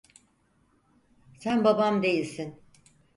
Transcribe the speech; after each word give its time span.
Sen 1.39 1.63
babam 1.63 2.03
değilsin. 2.03 2.59